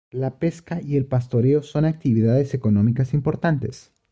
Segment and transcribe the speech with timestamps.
[0.09, 3.93] La pesca y el pastoreo son actividades económicas importantes.